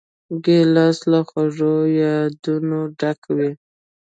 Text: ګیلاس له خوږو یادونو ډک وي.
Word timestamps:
ګیلاس 0.45 0.97
له 1.11 1.19
خوږو 1.27 1.75
یادونو 2.01 2.79
ډک 2.99 3.21
وي. 3.35 3.51